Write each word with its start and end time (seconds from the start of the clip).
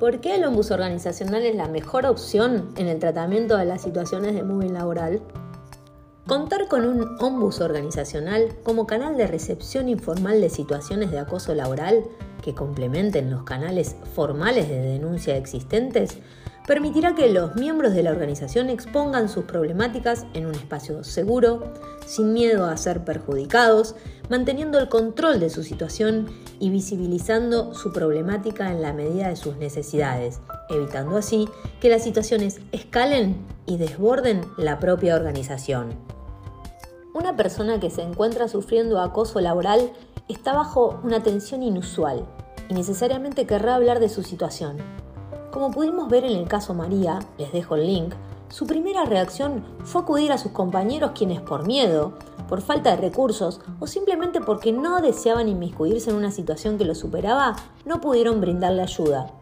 ¿Por 0.00 0.22
qué 0.22 0.36
el 0.36 0.44
ombus 0.44 0.70
organizacional 0.70 1.42
es 1.44 1.54
la 1.54 1.68
mejor 1.68 2.06
opción 2.06 2.70
en 2.78 2.86
el 2.86 2.98
tratamiento 2.98 3.58
de 3.58 3.66
las 3.66 3.82
situaciones 3.82 4.34
de 4.34 4.42
moving 4.42 4.72
laboral? 4.72 5.20
Contar 6.26 6.68
con 6.68 6.86
un 6.86 7.18
ombus 7.20 7.60
organizacional 7.60 8.48
como 8.62 8.86
canal 8.86 9.18
de 9.18 9.26
recepción 9.26 9.90
informal 9.90 10.40
de 10.40 10.48
situaciones 10.48 11.10
de 11.10 11.18
acoso 11.18 11.54
laboral 11.54 12.02
que 12.42 12.54
complementen 12.54 13.30
los 13.30 13.42
canales 13.42 13.94
formales 14.14 14.70
de 14.70 14.80
denuncia 14.80 15.36
existentes 15.36 16.16
permitirá 16.66 17.14
que 17.14 17.28
los 17.28 17.56
miembros 17.56 17.94
de 17.94 18.02
la 18.02 18.10
organización 18.10 18.70
expongan 18.70 19.28
sus 19.28 19.44
problemáticas 19.44 20.26
en 20.34 20.46
un 20.46 20.54
espacio 20.54 21.02
seguro, 21.04 21.72
sin 22.06 22.32
miedo 22.32 22.66
a 22.66 22.76
ser 22.76 23.04
perjudicados, 23.04 23.94
manteniendo 24.28 24.78
el 24.78 24.88
control 24.88 25.40
de 25.40 25.50
su 25.50 25.62
situación 25.62 26.28
y 26.58 26.70
visibilizando 26.70 27.74
su 27.74 27.92
problemática 27.92 28.70
en 28.70 28.82
la 28.82 28.92
medida 28.92 29.28
de 29.28 29.36
sus 29.36 29.56
necesidades, 29.56 30.40
evitando 30.68 31.16
así 31.16 31.48
que 31.80 31.88
las 31.88 32.04
situaciones 32.04 32.60
escalen 32.72 33.44
y 33.66 33.76
desborden 33.76 34.42
la 34.56 34.78
propia 34.78 35.16
organización. 35.16 35.94
Una 37.12 37.36
persona 37.36 37.80
que 37.80 37.90
se 37.90 38.02
encuentra 38.02 38.46
sufriendo 38.46 39.00
acoso 39.00 39.40
laboral 39.40 39.92
está 40.28 40.52
bajo 40.52 41.00
una 41.02 41.22
tensión 41.22 41.64
inusual 41.64 42.24
y 42.68 42.74
necesariamente 42.74 43.46
querrá 43.46 43.74
hablar 43.74 43.98
de 43.98 44.08
su 44.08 44.22
situación 44.22 44.76
como 45.50 45.70
pudimos 45.70 46.08
ver 46.08 46.24
en 46.24 46.36
el 46.36 46.48
caso 46.48 46.74
María, 46.74 47.18
les 47.38 47.52
dejo 47.52 47.74
el 47.74 47.86
link, 47.86 48.14
su 48.48 48.66
primera 48.66 49.04
reacción 49.04 49.64
fue 49.84 50.02
acudir 50.02 50.32
a 50.32 50.38
sus 50.38 50.52
compañeros 50.52 51.12
quienes 51.14 51.40
por 51.40 51.66
miedo, 51.66 52.14
por 52.48 52.62
falta 52.62 52.90
de 52.90 52.96
recursos 52.96 53.60
o 53.78 53.86
simplemente 53.86 54.40
porque 54.40 54.72
no 54.72 55.00
deseaban 55.00 55.48
inmiscuirse 55.48 56.10
en 56.10 56.16
una 56.16 56.32
situación 56.32 56.76
que 56.76 56.84
lo 56.84 56.96
superaba, 56.96 57.54
no 57.84 58.00
pudieron 58.00 58.40
brindarle 58.40 58.82
ayuda. 58.82 59.32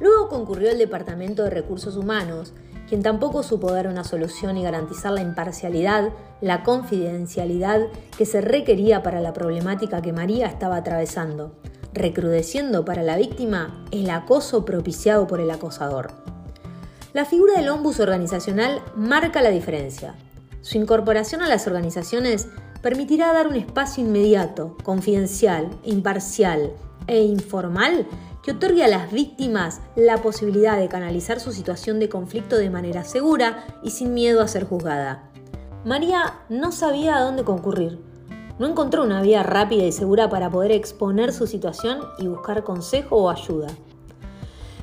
Luego 0.00 0.28
concurrió 0.28 0.70
el 0.70 0.78
Departamento 0.78 1.44
de 1.44 1.50
Recursos 1.50 1.96
Humanos, 1.96 2.52
quien 2.88 3.02
tampoco 3.02 3.42
supo 3.42 3.72
dar 3.72 3.86
una 3.86 4.04
solución 4.04 4.56
y 4.58 4.62
garantizar 4.62 5.12
la 5.12 5.22
imparcialidad, 5.22 6.10
la 6.40 6.62
confidencialidad 6.62 7.80
que 8.16 8.26
se 8.26 8.40
requería 8.40 9.02
para 9.02 9.20
la 9.20 9.32
problemática 9.32 10.02
que 10.02 10.12
María 10.12 10.46
estaba 10.46 10.76
atravesando 10.76 11.52
recrudeciendo 11.98 12.84
para 12.84 13.02
la 13.02 13.16
víctima 13.16 13.84
el 13.90 14.08
acoso 14.10 14.64
propiciado 14.64 15.26
por 15.26 15.40
el 15.40 15.50
acosador. 15.50 16.12
La 17.12 17.24
figura 17.24 17.54
del 17.54 17.68
ombus 17.68 18.00
organizacional 18.00 18.82
marca 18.94 19.42
la 19.42 19.50
diferencia. 19.50 20.14
Su 20.60 20.78
incorporación 20.78 21.42
a 21.42 21.48
las 21.48 21.66
organizaciones 21.66 22.48
permitirá 22.82 23.32
dar 23.32 23.46
un 23.46 23.56
espacio 23.56 24.04
inmediato, 24.04 24.76
confidencial, 24.82 25.70
imparcial 25.84 26.72
e 27.06 27.22
informal 27.22 28.06
que 28.42 28.52
otorgue 28.52 28.84
a 28.84 28.88
las 28.88 29.10
víctimas 29.10 29.80
la 29.96 30.22
posibilidad 30.22 30.78
de 30.78 30.88
canalizar 30.88 31.40
su 31.40 31.52
situación 31.52 31.98
de 31.98 32.08
conflicto 32.08 32.56
de 32.56 32.70
manera 32.70 33.04
segura 33.04 33.66
y 33.82 33.90
sin 33.90 34.14
miedo 34.14 34.40
a 34.40 34.48
ser 34.48 34.64
juzgada. 34.64 35.30
María 35.84 36.40
no 36.48 36.72
sabía 36.72 37.16
a 37.16 37.22
dónde 37.22 37.44
concurrir, 37.44 37.98
no 38.58 38.66
encontró 38.66 39.02
una 39.02 39.22
vía 39.22 39.42
rápida 39.42 39.84
y 39.84 39.92
segura 39.92 40.28
para 40.28 40.50
poder 40.50 40.72
exponer 40.72 41.32
su 41.32 41.46
situación 41.46 42.00
y 42.18 42.26
buscar 42.26 42.64
consejo 42.64 43.16
o 43.16 43.30
ayuda. 43.30 43.68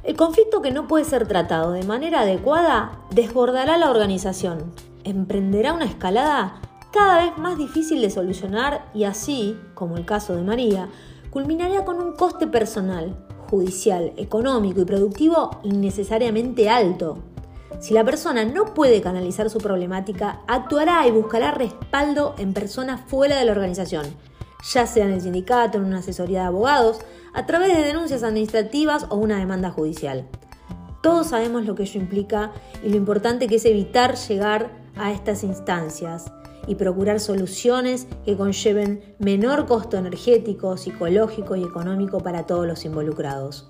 El 0.03 0.15
conflicto 0.15 0.61
que 0.61 0.71
no 0.71 0.87
puede 0.87 1.05
ser 1.05 1.27
tratado 1.27 1.71
de 1.71 1.83
manera 1.83 2.21
adecuada 2.21 2.99
desbordará 3.09 3.77
la 3.77 3.89
organización, 3.89 4.71
emprenderá 5.03 5.73
una 5.73 5.85
escalada 5.85 6.61
cada 6.91 7.25
vez 7.25 7.37
más 7.37 7.57
difícil 7.57 8.01
de 8.01 8.09
solucionar 8.09 8.85
y 8.93 9.03
así, 9.03 9.59
como 9.73 9.97
el 9.97 10.05
caso 10.05 10.35
de 10.35 10.43
María, 10.43 10.89
culminaría 11.29 11.83
con 11.83 11.99
un 11.99 12.13
coste 12.13 12.47
personal, 12.47 13.15
judicial, 13.49 14.13
económico 14.15 14.81
y 14.81 14.85
productivo 14.85 15.59
innecesariamente 15.63 16.69
alto. 16.69 17.17
Si 17.79 17.93
la 17.93 18.03
persona 18.03 18.45
no 18.45 18.73
puede 18.73 19.01
canalizar 19.01 19.49
su 19.49 19.59
problemática, 19.59 20.41
actuará 20.47 21.05
y 21.07 21.11
buscará 21.11 21.51
respaldo 21.51 22.35
en 22.37 22.53
personas 22.53 23.01
fuera 23.07 23.37
de 23.37 23.45
la 23.45 23.51
organización, 23.51 24.05
ya 24.73 24.87
sea 24.87 25.05
en 25.05 25.11
el 25.11 25.21
sindicato, 25.21 25.77
en 25.77 25.85
una 25.85 25.99
asesoría 25.99 26.41
de 26.41 26.47
abogados, 26.47 26.99
a 27.33 27.45
través 27.45 27.75
de 27.75 27.83
denuncias 27.83 28.23
administrativas 28.23 29.05
o 29.09 29.17
una 29.17 29.37
demanda 29.37 29.69
judicial. 29.69 30.25
Todos 31.03 31.27
sabemos 31.27 31.65
lo 31.65 31.75
que 31.75 31.83
ello 31.83 31.99
implica 31.99 32.51
y 32.83 32.89
lo 32.89 32.95
importante 32.95 33.47
que 33.47 33.55
es 33.55 33.65
evitar 33.65 34.15
llegar 34.15 34.71
a 34.95 35.11
estas 35.11 35.43
instancias 35.43 36.31
y 36.67 36.75
procurar 36.75 37.19
soluciones 37.19 38.07
que 38.25 38.35
conlleven 38.35 39.15
menor 39.19 39.67
costo 39.67 39.97
energético, 39.97 40.77
psicológico 40.77 41.55
y 41.55 41.63
económico 41.63 42.19
para 42.19 42.47
todos 42.47 42.65
los 42.65 42.85
involucrados. 42.85 43.69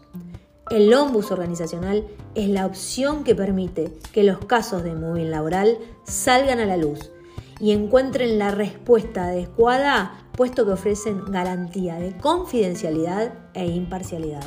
El 0.72 0.92
ombus 0.96 1.30
organizacional 1.32 2.08
es 2.34 2.50
la 2.50 2.66
opción 2.66 3.24
que 3.24 3.36
permite 3.36 3.94
que 4.12 4.24
los 4.24 4.40
casos 4.40 4.84
de 4.84 4.96
moving 4.96 5.30
laboral 5.30 5.78
salgan 6.06 6.60
a 6.60 6.66
la 6.66 6.76
luz 6.76 7.12
y 7.60 7.72
encuentren 7.72 8.40
la 8.40 8.50
respuesta 8.50 9.26
adecuada 9.26 10.28
puesto 10.36 10.66
que 10.66 10.72
ofrecen 10.72 11.24
garantía 11.32 11.96
de 11.96 12.18
confidencialidad 12.18 13.34
e 13.54 13.68
imparcialidad. 13.68 14.44